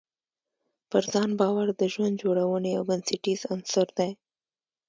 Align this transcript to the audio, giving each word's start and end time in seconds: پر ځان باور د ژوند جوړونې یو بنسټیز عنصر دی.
پر 0.89 1.03
ځان 1.13 1.29
باور 1.39 1.67
د 1.81 1.81
ژوند 1.93 2.15
جوړونې 2.23 2.69
یو 2.77 2.83
بنسټیز 2.89 3.41
عنصر 3.53 3.87
دی. 3.99 4.11